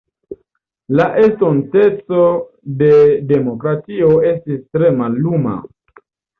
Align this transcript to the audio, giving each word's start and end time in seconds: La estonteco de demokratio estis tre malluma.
La 0.99 1.05
estonteco 1.23 2.23
de 2.81 2.89
demokratio 3.35 4.11
estis 4.33 4.67
tre 4.75 4.93
malluma. 4.99 5.57